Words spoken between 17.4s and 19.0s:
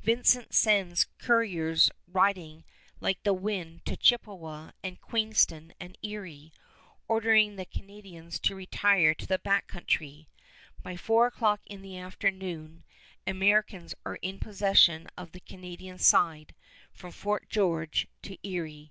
George to Erie.